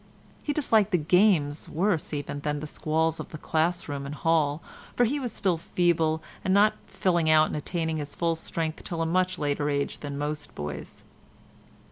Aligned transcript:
He 0.41 0.51
disliked 0.51 0.89
the 0.89 0.97
games 0.97 1.69
worse 1.69 2.11
even 2.11 2.39
than 2.39 2.59
the 2.59 2.65
squalls 2.65 3.19
of 3.19 3.29
the 3.29 3.37
class 3.37 3.87
room 3.87 4.07
and 4.07 4.15
hall, 4.15 4.63
for 4.95 5.03
he 5.05 5.19
was 5.19 5.31
still 5.31 5.57
feeble, 5.57 6.23
not 6.43 6.73
filling 6.87 7.29
out 7.29 7.45
and 7.49 7.55
attaining 7.55 7.97
his 7.97 8.15
full 8.15 8.35
strength 8.35 8.83
till 8.83 9.03
a 9.03 9.05
much 9.05 9.37
later 9.37 9.69
age 9.69 9.99
than 9.99 10.17
most 10.17 10.55
boys. 10.55 11.03